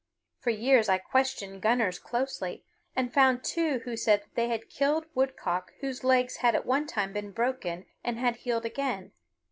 For 0.39 0.49
years 0.49 0.89
I 0.89 0.97
questioned 0.97 1.61
gunners 1.61 1.99
closely, 1.99 2.63
and 2.95 3.13
found 3.13 3.43
two 3.43 3.81
who 3.85 3.95
said 3.95 4.23
that 4.23 4.33
they 4.33 4.47
had 4.49 4.67
killed 4.67 5.05
woodcock 5.13 5.73
whose 5.79 6.03
legs 6.03 6.37
had 6.37 6.55
at 6.55 6.65
one 6.65 6.87
time 6.87 7.13
been 7.13 7.29
broken 7.29 7.85
and 8.03 8.17
had 8.17 8.37
healed 8.37 8.65
again. 8.65 9.11